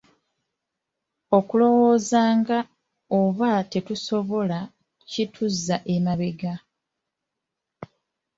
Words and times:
Okulowoozanga 1.37 2.57
oba 3.19 3.51
tetusobola 3.71 4.59
kituzza 5.11 5.77
emabega. 5.95 6.53